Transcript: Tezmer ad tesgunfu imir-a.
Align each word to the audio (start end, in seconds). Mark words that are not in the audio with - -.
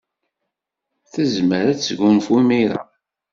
Tezmer 1.11 1.65
ad 1.67 1.77
tesgunfu 1.77 2.35
imir-a. 2.41 2.81